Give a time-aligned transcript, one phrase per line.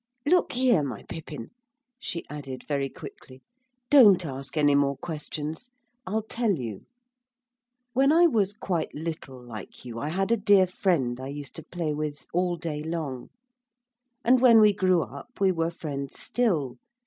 [0.25, 1.51] Look here, my Pippin,'
[1.99, 3.43] she added, very quickly,
[3.91, 5.69] 'don't ask any more questions.
[6.07, 6.87] I'll tell you.
[7.93, 11.63] When I was quite little like you I had a dear friend I used to
[11.63, 13.29] play with all day long,
[14.25, 16.77] and when we grew up we were friends still.